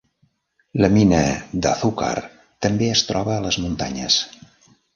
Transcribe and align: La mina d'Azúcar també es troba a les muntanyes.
La 0.83 0.87
mina 0.95 1.19
d'Azúcar 1.65 2.15
també 2.67 2.89
es 2.97 3.07
troba 3.11 3.37
a 3.37 3.47
les 3.47 3.61
muntanyes. 3.67 4.21